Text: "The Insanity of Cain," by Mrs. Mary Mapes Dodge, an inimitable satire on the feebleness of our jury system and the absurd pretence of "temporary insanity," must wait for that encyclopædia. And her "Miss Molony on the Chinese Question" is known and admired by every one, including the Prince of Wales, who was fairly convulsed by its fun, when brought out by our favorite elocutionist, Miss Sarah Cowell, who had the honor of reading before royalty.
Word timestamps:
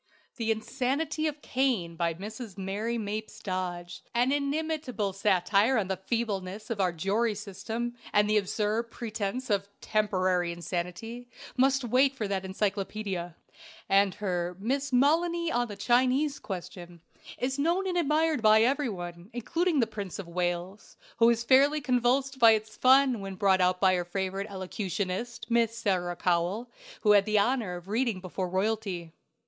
"The 0.37 0.49
Insanity 0.49 1.27
of 1.27 1.43
Cain," 1.43 1.95
by 1.95 2.15
Mrs. 2.15 2.57
Mary 2.57 2.97
Mapes 2.97 3.39
Dodge, 3.39 4.01
an 4.15 4.31
inimitable 4.31 5.13
satire 5.13 5.77
on 5.77 5.89
the 5.89 5.95
feebleness 6.07 6.71
of 6.71 6.81
our 6.81 6.91
jury 6.91 7.35
system 7.35 7.95
and 8.11 8.27
the 8.27 8.37
absurd 8.39 8.89
pretence 8.89 9.51
of 9.51 9.69
"temporary 9.79 10.51
insanity," 10.51 11.29
must 11.55 11.83
wait 11.83 12.15
for 12.15 12.27
that 12.27 12.41
encyclopædia. 12.43 13.35
And 13.87 14.15
her 14.15 14.57
"Miss 14.59 14.89
Molony 14.91 15.51
on 15.51 15.67
the 15.67 15.75
Chinese 15.75 16.39
Question" 16.39 17.01
is 17.37 17.59
known 17.59 17.85
and 17.85 17.95
admired 17.95 18.41
by 18.41 18.63
every 18.63 18.89
one, 18.89 19.29
including 19.33 19.81
the 19.81 19.85
Prince 19.85 20.17
of 20.17 20.27
Wales, 20.27 20.97
who 21.17 21.27
was 21.27 21.43
fairly 21.43 21.79
convulsed 21.79 22.39
by 22.39 22.53
its 22.53 22.75
fun, 22.75 23.19
when 23.19 23.35
brought 23.35 23.61
out 23.61 23.79
by 23.79 23.95
our 23.95 24.03
favorite 24.05 24.49
elocutionist, 24.49 25.45
Miss 25.51 25.77
Sarah 25.77 26.15
Cowell, 26.15 26.71
who 27.01 27.11
had 27.11 27.25
the 27.25 27.37
honor 27.37 27.75
of 27.75 27.87
reading 27.87 28.19
before 28.19 28.49
royalty. 28.49 29.11